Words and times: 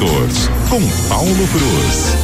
Motors, 0.00 0.48
com 0.70 0.80
Paulo 1.10 1.46
Cruz. 1.52 2.16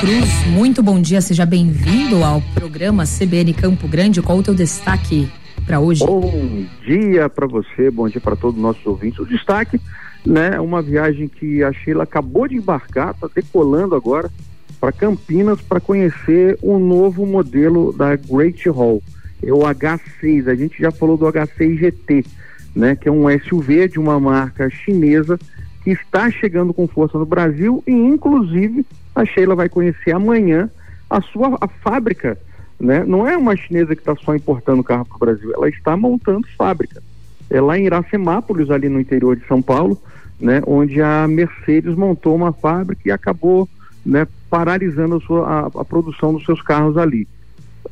Cruz, 0.00 0.46
muito 0.48 0.82
bom 0.82 1.00
dia, 1.00 1.22
seja 1.22 1.46
bem-vindo 1.46 2.22
ao 2.22 2.42
programa 2.54 3.04
CBN 3.04 3.54
Campo 3.54 3.88
Grande. 3.88 4.20
Qual 4.20 4.36
o 4.36 4.42
teu 4.42 4.54
destaque 4.54 5.30
para 5.64 5.80
hoje? 5.80 6.04
Bom 6.04 6.66
dia 6.84 7.30
para 7.30 7.46
você, 7.46 7.90
bom 7.90 8.06
dia 8.06 8.20
para 8.20 8.36
todos 8.36 8.56
os 8.56 8.62
nossos 8.62 8.84
ouvintes. 8.84 9.18
O 9.18 9.24
destaque, 9.24 9.80
né, 10.26 10.60
uma 10.60 10.82
viagem 10.82 11.26
que 11.26 11.64
a 11.64 11.72
Sheila 11.72 12.02
acabou 12.02 12.46
de 12.46 12.56
embarcar, 12.56 13.12
está 13.12 13.28
decolando 13.34 13.94
agora 13.94 14.30
para 14.80 14.92
Campinas 14.92 15.60
para 15.60 15.80
conhecer 15.80 16.58
o 16.62 16.78
novo 16.78 17.26
modelo 17.26 17.92
da 17.92 18.16
Great 18.16 18.68
Hall, 18.68 19.02
é 19.42 19.52
o 19.52 19.60
H6. 19.60 20.48
A 20.48 20.54
gente 20.54 20.80
já 20.80 20.90
falou 20.90 21.16
do 21.16 21.26
H6 21.26 21.78
GT, 21.78 22.24
né, 22.74 22.96
que 22.96 23.08
é 23.08 23.12
um 23.12 23.26
SUV 23.40 23.88
de 23.88 23.98
uma 23.98 24.18
marca 24.18 24.68
chinesa 24.70 25.38
que 25.82 25.90
está 25.90 26.30
chegando 26.30 26.74
com 26.74 26.86
força 26.86 27.18
no 27.18 27.26
Brasil 27.26 27.82
e 27.86 27.92
inclusive 27.92 28.84
a 29.14 29.24
Sheila 29.24 29.54
vai 29.54 29.68
conhecer 29.68 30.12
amanhã 30.12 30.70
a 31.08 31.20
sua 31.20 31.56
a 31.60 31.66
fábrica, 31.66 32.38
né? 32.78 33.04
Não 33.04 33.26
é 33.26 33.36
uma 33.36 33.56
chinesa 33.56 33.96
que 33.96 34.02
está 34.02 34.14
só 34.16 34.34
importando 34.34 34.84
carro 34.84 35.06
para 35.06 35.16
o 35.16 35.18
Brasil, 35.18 35.52
ela 35.54 35.68
está 35.68 35.96
montando 35.96 36.46
fábrica. 36.56 37.02
É 37.50 37.60
lá 37.60 37.78
em 37.78 37.86
Iracemápolis, 37.86 38.70
ali 38.70 38.88
no 38.88 39.00
interior 39.00 39.34
de 39.34 39.46
São 39.46 39.62
Paulo, 39.62 39.98
né? 40.38 40.62
Onde 40.66 41.00
a 41.00 41.26
Mercedes 41.26 41.94
montou 41.94 42.36
uma 42.36 42.52
fábrica 42.52 43.02
e 43.06 43.10
acabou, 43.10 43.68
né? 44.08 44.26
Paralisando 44.48 45.16
a, 45.16 45.20
sua, 45.20 45.46
a, 45.46 45.66
a 45.66 45.84
produção 45.84 46.32
dos 46.32 46.44
seus 46.44 46.62
carros 46.62 46.96
ali. 46.96 47.28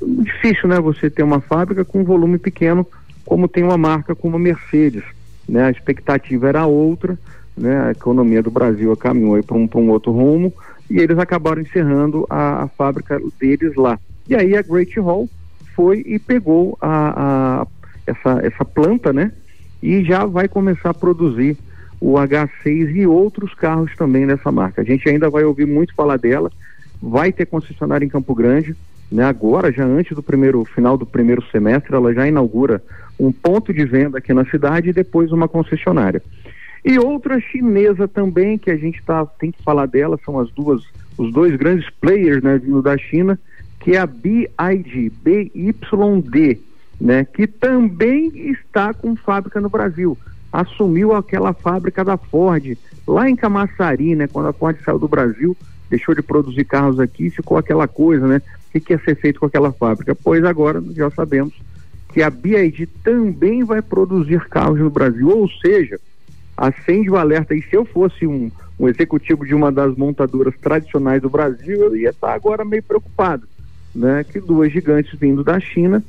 Difícil, 0.00 0.68
né? 0.68 0.78
Você 0.78 1.08
ter 1.08 1.22
uma 1.22 1.40
fábrica 1.40 1.84
com 1.84 2.00
um 2.00 2.04
volume 2.04 2.38
pequeno, 2.38 2.86
como 3.24 3.48
tem 3.48 3.64
uma 3.64 3.78
marca 3.78 4.14
como 4.14 4.36
a 4.36 4.38
Mercedes, 4.38 5.02
né? 5.48 5.64
A 5.64 5.70
expectativa 5.70 6.48
era 6.48 6.66
outra, 6.66 7.18
né? 7.56 7.86
A 7.86 7.90
economia 7.92 8.42
do 8.42 8.50
Brasil 8.50 8.94
caminhou 8.94 9.42
para 9.42 9.56
um, 9.56 9.68
um 9.74 9.90
outro 9.90 10.12
rumo 10.12 10.52
e 10.90 10.98
eles 10.98 11.18
acabaram 11.18 11.62
encerrando 11.62 12.26
a, 12.28 12.64
a, 12.64 12.68
fábrica 12.68 13.18
deles 13.40 13.74
lá. 13.74 13.98
E 14.28 14.34
aí 14.34 14.54
a 14.54 14.62
Great 14.62 14.98
Hall 15.00 15.28
foi 15.74 16.02
e 16.04 16.18
pegou 16.18 16.76
a, 16.78 17.62
a, 17.62 17.66
essa, 18.06 18.46
essa 18.46 18.64
planta, 18.66 19.12
né? 19.12 19.32
E 19.82 20.04
já 20.04 20.26
vai 20.26 20.46
começar 20.46 20.90
a 20.90 20.94
produzir 20.94 21.56
o 22.02 22.14
H6 22.14 22.96
e 22.96 23.06
outros 23.06 23.54
carros 23.54 23.94
também 23.96 24.26
dessa 24.26 24.50
marca. 24.50 24.82
A 24.82 24.84
gente 24.84 25.08
ainda 25.08 25.30
vai 25.30 25.44
ouvir 25.44 25.66
muito 25.66 25.94
falar 25.94 26.18
dela. 26.18 26.50
Vai 27.00 27.32
ter 27.32 27.46
concessionária 27.46 28.04
em 28.04 28.08
Campo 28.08 28.34
Grande, 28.34 28.74
né? 29.10 29.24
Agora, 29.24 29.72
já 29.72 29.84
antes 29.84 30.16
do 30.16 30.22
primeiro 30.22 30.64
final 30.64 30.98
do 30.98 31.06
primeiro 31.06 31.44
semestre, 31.52 31.94
ela 31.94 32.12
já 32.12 32.26
inaugura 32.26 32.82
um 33.20 33.30
ponto 33.30 33.72
de 33.72 33.84
venda 33.84 34.18
aqui 34.18 34.34
na 34.34 34.44
cidade 34.46 34.88
e 34.88 34.92
depois 34.92 35.30
uma 35.30 35.46
concessionária. 35.46 36.20
E 36.84 36.98
outra 36.98 37.38
chinesa 37.38 38.08
também, 38.08 38.58
que 38.58 38.72
a 38.72 38.76
gente 38.76 39.00
tá, 39.04 39.24
tem 39.24 39.52
que 39.52 39.62
falar 39.62 39.86
dela, 39.86 40.18
são 40.24 40.40
as 40.40 40.50
duas, 40.50 40.82
os 41.16 41.32
dois 41.32 41.54
grandes 41.54 41.88
players 42.00 42.42
né, 42.42 42.58
vindo 42.58 42.82
da 42.82 42.98
China, 42.98 43.38
que 43.78 43.92
é 43.92 43.98
a 43.98 44.06
BID, 44.06 45.12
BYD, 45.22 46.60
né, 47.00 47.24
que 47.24 47.46
também 47.46 48.50
está 48.50 48.92
com 48.92 49.14
fábrica 49.14 49.60
no 49.60 49.68
Brasil. 49.68 50.18
Assumiu 50.52 51.14
aquela 51.14 51.52
fábrica 51.52 52.04
da 52.04 52.16
Ford, 52.16 52.76
lá 53.06 53.28
em 53.28 53.36
Camaçari, 53.36 54.14
né, 54.14 54.28
quando 54.28 54.48
a 54.48 54.52
Ford 54.52 54.76
saiu 54.84 54.98
do 54.98 55.08
Brasil, 55.08 55.56
deixou 55.88 56.14
de 56.14 56.22
produzir 56.22 56.64
carros 56.64 56.98
aqui, 57.00 57.30
ficou 57.30 57.56
aquela 57.56 57.86
coisa, 57.86 58.26
né? 58.26 58.42
O 58.68 58.72
que, 58.72 58.80
que 58.80 58.92
ia 58.92 58.98
ser 58.98 59.14
feito 59.14 59.40
com 59.40 59.46
aquela 59.46 59.72
fábrica? 59.72 60.14
Pois 60.14 60.42
agora 60.44 60.82
já 60.94 61.10
sabemos 61.10 61.54
que 62.12 62.22
a 62.22 62.30
BID 62.30 62.86
também 63.02 63.64
vai 63.64 63.82
produzir 63.82 64.40
carros 64.48 64.78
no 64.78 64.90
Brasil, 64.90 65.28
ou 65.28 65.48
seja, 65.48 65.98
acende 66.56 67.10
o 67.10 67.16
alerta. 67.16 67.54
E 67.54 67.62
se 67.62 67.74
eu 67.74 67.84
fosse 67.84 68.26
um, 68.26 68.50
um 68.78 68.88
executivo 68.88 69.44
de 69.44 69.54
uma 69.54 69.72
das 69.72 69.96
montadoras 69.96 70.54
tradicionais 70.60 71.20
do 71.20 71.30
Brasil, 71.30 71.82
eu 71.82 71.96
ia 71.96 72.10
estar 72.10 72.32
agora 72.32 72.64
meio 72.64 72.82
preocupado, 72.82 73.46
né? 73.94 74.24
Que 74.24 74.40
duas 74.40 74.72
gigantes 74.72 75.18
vindo 75.18 75.42
da 75.42 75.58
China 75.60 76.02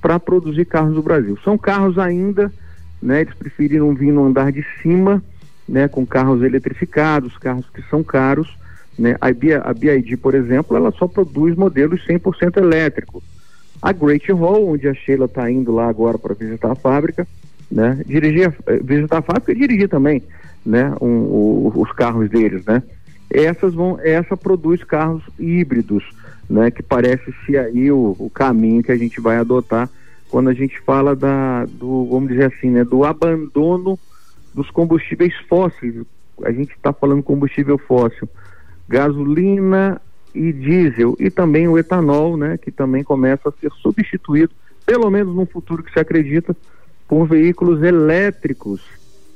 para 0.00 0.18
produzir 0.18 0.64
carros 0.64 0.94
no 0.94 1.02
Brasil. 1.02 1.38
São 1.44 1.58
carros 1.58 1.98
ainda, 1.98 2.52
né? 3.02 3.22
Eles 3.22 3.34
preferiram 3.34 3.94
vir 3.94 4.12
no 4.12 4.24
andar 4.24 4.52
de 4.52 4.64
cima, 4.82 5.22
né? 5.68 5.88
Com 5.88 6.04
carros 6.04 6.42
eletrificados, 6.42 7.36
carros 7.38 7.66
que 7.72 7.82
são 7.88 8.02
caros, 8.02 8.56
né? 8.98 9.16
A, 9.20 9.28
a 9.28 9.74
BID, 9.74 10.16
por 10.16 10.34
exemplo, 10.34 10.76
ela 10.76 10.90
só 10.92 11.06
produz 11.06 11.56
modelos 11.56 12.04
100% 12.06 12.58
elétricos. 12.58 13.22
A 13.80 13.92
Great 13.92 14.30
Hall, 14.32 14.68
onde 14.68 14.88
a 14.88 14.94
Sheila 14.94 15.24
está 15.24 15.50
indo 15.50 15.72
lá 15.72 15.88
agora 15.88 16.18
para 16.18 16.34
visitar 16.34 16.72
a 16.72 16.74
fábrica, 16.74 17.26
né? 17.70 18.02
Dirigir, 18.06 18.52
eh, 18.66 18.80
visitar 18.82 19.18
a 19.18 19.22
fábrica 19.22 19.52
e 19.52 19.54
dirigir 19.54 19.88
também, 19.88 20.22
né? 20.64 20.92
Um, 21.00 21.06
o, 21.06 21.72
os 21.76 21.90
carros 21.92 22.28
deles, 22.28 22.64
né? 22.66 22.82
Essas 23.30 23.72
vão, 23.72 23.98
essa 24.02 24.36
produz 24.36 24.82
carros 24.84 25.22
híbridos, 25.38 26.04
né? 26.48 26.70
Que 26.70 26.82
parece 26.82 27.32
ser 27.46 27.58
aí 27.58 27.90
o, 27.90 28.16
o 28.18 28.28
caminho 28.28 28.82
que 28.82 28.92
a 28.92 28.96
gente 28.96 29.20
vai 29.20 29.38
adotar 29.38 29.88
quando 30.30 30.48
a 30.48 30.54
gente 30.54 30.80
fala 30.80 31.16
da, 31.16 31.64
do, 31.64 32.06
vamos 32.06 32.28
dizer 32.28 32.52
assim, 32.54 32.70
né? 32.70 32.84
Do 32.84 33.04
abandono 33.04 33.98
dos 34.54 34.70
combustíveis 34.70 35.34
fósseis. 35.48 35.94
A 36.44 36.52
gente 36.52 36.72
está 36.72 36.92
falando 36.92 37.22
combustível 37.22 37.76
fóssil, 37.76 38.28
gasolina 38.88 40.00
e 40.34 40.52
diesel 40.52 41.16
e 41.18 41.30
também 41.30 41.68
o 41.68 41.76
etanol, 41.76 42.36
né? 42.36 42.56
Que 42.56 42.70
também 42.70 43.02
começa 43.02 43.48
a 43.48 43.52
ser 43.52 43.70
substituído, 43.72 44.52
pelo 44.86 45.10
menos 45.10 45.34
no 45.34 45.44
futuro 45.46 45.82
que 45.82 45.92
se 45.92 45.98
acredita, 45.98 46.56
por 47.08 47.26
veículos 47.26 47.82
elétricos. 47.82 48.80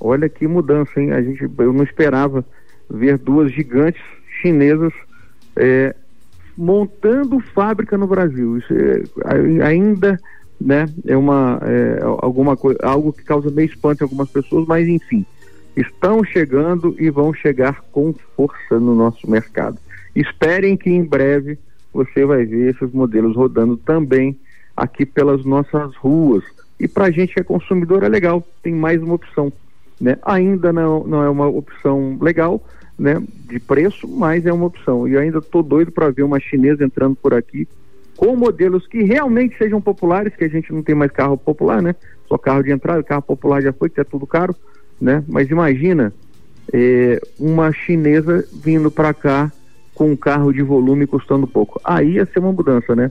Olha 0.00 0.28
que 0.28 0.46
mudança, 0.46 1.00
hein? 1.00 1.12
A 1.12 1.22
gente, 1.22 1.42
eu 1.42 1.72
não 1.72 1.84
esperava 1.84 2.44
ver 2.88 3.16
duas 3.16 3.52
gigantes 3.52 4.02
chinesas 4.40 4.92
é, 5.54 5.94
montando 6.56 7.38
fábrica 7.38 7.96
no 7.96 8.08
Brasil. 8.08 8.58
Isso 8.58 8.74
é, 8.74 9.64
ainda 9.64 10.18
né, 10.60 10.86
é 11.06 11.16
uma 11.16 11.58
é, 11.62 12.00
alguma 12.18 12.56
algo 12.82 13.12
que 13.12 13.24
causa 13.24 13.50
meio 13.50 13.66
espanto 13.66 14.02
em 14.02 14.04
algumas 14.04 14.28
pessoas, 14.28 14.66
mas 14.66 14.86
enfim, 14.86 15.24
estão 15.76 16.22
chegando 16.22 16.94
e 16.98 17.08
vão 17.08 17.32
chegar 17.32 17.80
com 17.92 18.14
força 18.36 18.78
no 18.78 18.94
nosso 18.94 19.30
mercado. 19.30 19.78
Esperem 20.14 20.76
que 20.76 20.90
em 20.90 21.02
breve 21.02 21.58
você 21.92 22.24
vai 22.24 22.44
ver 22.44 22.74
esses 22.74 22.92
modelos 22.92 23.34
rodando 23.34 23.76
também 23.76 24.36
aqui 24.76 25.06
pelas 25.06 25.44
nossas 25.44 25.94
ruas. 25.96 26.44
E 26.78 26.88
para 26.88 27.06
a 27.06 27.10
gente 27.10 27.34
que 27.34 27.40
é 27.40 27.44
consumidor 27.44 28.02
é 28.02 28.08
legal, 28.08 28.46
tem 28.62 28.74
mais 28.74 29.02
uma 29.02 29.14
opção. 29.14 29.52
Né? 30.00 30.16
Ainda 30.22 30.72
não, 30.72 31.04
não 31.04 31.22
é 31.22 31.28
uma 31.28 31.46
opção 31.46 32.16
legal 32.20 32.62
né, 32.98 33.22
de 33.48 33.58
preço, 33.58 34.08
mas 34.08 34.46
é 34.46 34.52
uma 34.52 34.66
opção. 34.66 35.06
E 35.06 35.16
ainda 35.16 35.38
estou 35.38 35.62
doido 35.62 35.92
para 35.92 36.10
ver 36.10 36.22
uma 36.22 36.40
chinesa 36.40 36.84
entrando 36.84 37.16
por 37.16 37.34
aqui 37.34 37.68
com 38.20 38.36
modelos 38.36 38.86
que 38.86 39.02
realmente 39.02 39.56
sejam 39.56 39.80
populares, 39.80 40.36
que 40.36 40.44
a 40.44 40.48
gente 40.48 40.70
não 40.70 40.82
tem 40.82 40.94
mais 40.94 41.10
carro 41.10 41.38
popular, 41.38 41.80
né? 41.80 41.94
Só 42.28 42.36
carro 42.36 42.62
de 42.62 42.70
entrada, 42.70 43.02
carro 43.02 43.22
popular 43.22 43.62
já 43.62 43.72
foi, 43.72 43.88
que 43.88 43.98
é 43.98 44.04
tudo 44.04 44.26
caro, 44.26 44.54
né? 45.00 45.24
Mas 45.26 45.48
imagina 45.48 46.12
é, 46.70 47.18
uma 47.38 47.72
chinesa 47.72 48.46
vindo 48.62 48.90
para 48.90 49.14
cá 49.14 49.50
com 49.94 50.12
um 50.12 50.16
carro 50.16 50.52
de 50.52 50.60
volume 50.60 51.06
custando 51.06 51.46
pouco. 51.46 51.80
Aí 51.82 52.16
ia 52.16 52.26
ser 52.26 52.40
uma 52.40 52.52
mudança, 52.52 52.94
né? 52.94 53.10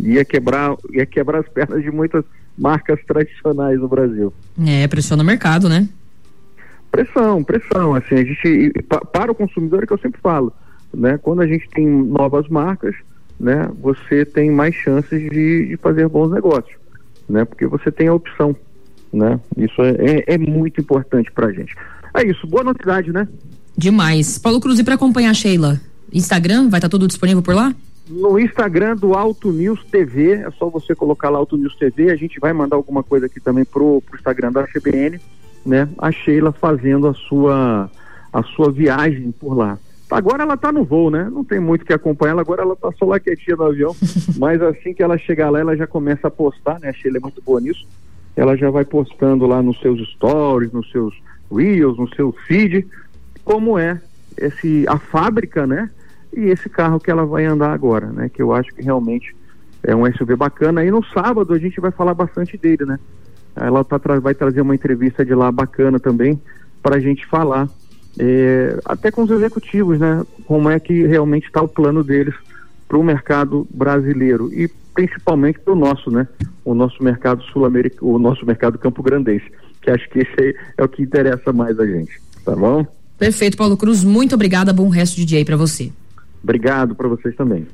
Ia 0.00 0.24
quebrar, 0.24 0.74
ia 0.94 1.04
quebrar 1.04 1.40
as 1.40 1.48
pernas 1.50 1.82
de 1.82 1.90
muitas 1.90 2.24
marcas 2.56 2.98
tradicionais 3.06 3.78
no 3.78 3.86
Brasil. 3.86 4.32
É, 4.66 4.88
pressiona 4.88 5.22
o 5.22 5.26
mercado, 5.26 5.68
né? 5.68 5.86
Pressão, 6.90 7.44
pressão, 7.44 7.94
assim, 7.94 8.14
a 8.14 8.24
gente, 8.24 8.72
para 9.12 9.30
o 9.30 9.34
consumidor 9.34 9.82
é 9.82 9.86
que 9.86 9.92
eu 9.92 9.98
sempre 9.98 10.22
falo, 10.22 10.50
né, 10.94 11.18
quando 11.18 11.42
a 11.42 11.46
gente 11.46 11.68
tem 11.68 11.86
novas 11.86 12.48
marcas, 12.48 12.94
né, 13.38 13.70
você 13.80 14.24
tem 14.24 14.50
mais 14.50 14.74
chances 14.74 15.20
de, 15.30 15.66
de 15.66 15.76
fazer 15.76 16.08
bons 16.08 16.30
negócios, 16.30 16.76
né, 17.28 17.44
porque 17.44 17.66
você 17.66 17.90
tem 17.90 18.08
a 18.08 18.14
opção, 18.14 18.54
né, 19.12 19.38
isso 19.56 19.82
é, 19.82 19.90
é, 19.98 20.34
é 20.34 20.38
muito 20.38 20.80
importante 20.80 21.30
para 21.32 21.46
a 21.46 21.52
gente. 21.52 21.74
É 22.14 22.26
isso, 22.26 22.46
boa 22.46 22.64
novidade, 22.64 23.12
né? 23.12 23.28
Demais. 23.76 24.38
Paulo 24.38 24.60
Cruz, 24.60 24.78
e 24.78 24.84
para 24.84 24.94
acompanhar 24.94 25.30
a 25.30 25.34
Sheila, 25.34 25.80
Instagram, 26.12 26.68
vai 26.68 26.78
estar 26.78 26.88
tá 26.88 26.88
tudo 26.88 27.06
disponível 27.06 27.42
por 27.42 27.54
lá? 27.54 27.74
no 28.08 28.38
Instagram 28.38 28.96
do 28.96 29.14
Alto 29.14 29.52
News 29.52 29.84
TV, 29.84 30.32
é 30.32 30.50
só 30.52 30.68
você 30.68 30.94
colocar 30.94 31.28
lá 31.28 31.38
Alto 31.38 31.56
News 31.56 31.76
TV, 31.76 32.10
a 32.10 32.16
gente 32.16 32.40
vai 32.40 32.52
mandar 32.52 32.76
alguma 32.76 33.02
coisa 33.02 33.26
aqui 33.26 33.38
também 33.38 33.64
pro, 33.64 34.02
pro 34.02 34.16
Instagram 34.16 34.50
da 34.50 34.66
CBN, 34.66 35.20
né? 35.64 35.88
A 35.98 36.10
Sheila 36.10 36.52
fazendo 36.52 37.06
a 37.06 37.14
sua 37.14 37.90
a 38.32 38.42
sua 38.42 38.70
viagem 38.70 39.32
por 39.32 39.54
lá. 39.54 39.78
Agora 40.10 40.42
ela 40.42 40.56
tá 40.56 40.72
no 40.72 40.84
voo, 40.84 41.10
né? 41.10 41.28
Não 41.30 41.44
tem 41.44 41.60
muito 41.60 41.84
que 41.84 41.92
acompanhar 41.92 42.32
ela, 42.32 42.40
agora 42.40 42.62
ela 42.62 42.74
tá 42.74 42.90
só 42.98 43.04
lá 43.04 43.20
quietinha 43.20 43.56
no 43.56 43.64
avião, 43.64 43.94
mas 44.38 44.62
assim 44.62 44.94
que 44.94 45.02
ela 45.02 45.18
chegar 45.18 45.50
lá, 45.50 45.60
ela 45.60 45.76
já 45.76 45.86
começa 45.86 46.28
a 46.28 46.30
postar, 46.30 46.78
né? 46.80 46.88
A 46.88 46.92
Sheila 46.92 47.18
é 47.18 47.20
muito 47.20 47.42
boa 47.42 47.60
nisso. 47.60 47.86
Ela 48.34 48.56
já 48.56 48.70
vai 48.70 48.84
postando 48.84 49.46
lá 49.46 49.62
nos 49.62 49.80
seus 49.80 50.00
stories, 50.12 50.72
nos 50.72 50.90
seus 50.90 51.14
reels, 51.52 51.98
no 51.98 52.08
seu 52.14 52.32
feed, 52.46 52.86
como 53.44 53.78
é 53.78 54.00
esse 54.36 54.84
a 54.88 54.98
fábrica, 54.98 55.66
né? 55.66 55.90
e 56.36 56.46
esse 56.50 56.68
carro 56.68 57.00
que 57.00 57.10
ela 57.10 57.24
vai 57.24 57.44
andar 57.44 57.72
agora, 57.72 58.06
né? 58.06 58.28
Que 58.28 58.42
eu 58.42 58.52
acho 58.52 58.74
que 58.74 58.82
realmente 58.82 59.34
É 59.80 59.94
um 59.94 60.04
SUV 60.12 60.34
bacana. 60.34 60.84
E 60.84 60.90
no 60.90 61.04
sábado 61.04 61.54
a 61.54 61.58
gente 61.58 61.80
vai 61.80 61.92
falar 61.92 62.12
bastante 62.12 62.58
dele, 62.58 62.84
né? 62.84 62.98
Ela 63.54 63.84
tá, 63.84 63.96
vai 64.20 64.34
trazer 64.34 64.60
uma 64.60 64.74
entrevista 64.74 65.24
de 65.24 65.32
lá 65.34 65.52
bacana 65.52 66.00
também 66.00 66.40
para 66.82 66.96
a 66.96 67.00
gente 67.00 67.24
falar, 67.26 67.68
é, 68.18 68.78
até 68.84 69.10
com 69.10 69.22
os 69.22 69.30
executivos, 69.30 69.98
né? 69.98 70.24
Como 70.46 70.68
é 70.68 70.78
que 70.80 71.06
realmente 71.06 71.46
está 71.46 71.62
o 71.62 71.68
plano 71.68 72.02
deles 72.02 72.34
para 72.88 72.98
o 72.98 73.04
mercado 73.04 73.66
brasileiro 73.70 74.52
e 74.52 74.68
principalmente 74.94 75.60
para 75.60 75.72
o 75.72 75.76
nosso, 75.76 76.10
né? 76.10 76.26
O 76.64 76.74
nosso 76.74 77.02
mercado 77.02 77.42
sul-americano, 77.44 78.12
o 78.12 78.18
nosso 78.18 78.44
mercado 78.44 78.78
campo-grandense, 78.78 79.46
que 79.80 79.90
acho 79.90 80.08
que 80.10 80.18
esse 80.20 80.56
é 80.76 80.82
o 80.82 80.88
que 80.88 81.02
interessa 81.02 81.52
mais 81.52 81.78
a 81.78 81.86
gente, 81.86 82.20
tá 82.44 82.56
bom? 82.56 82.84
Perfeito, 83.18 83.56
Paulo 83.56 83.76
Cruz, 83.76 84.02
muito 84.02 84.34
obrigada, 84.34 84.72
bom 84.72 84.88
resto 84.88 85.16
de 85.16 85.24
dia 85.24 85.38
aí 85.38 85.44
para 85.44 85.56
você. 85.56 85.92
Obrigado 86.42 86.94
para 86.94 87.08
vocês 87.08 87.34
também. 87.36 87.66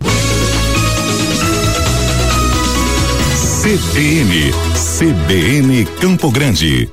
CBN, 3.63 4.53
CBN 4.99 5.85
Campo 6.01 6.31
Grande. 6.31 6.91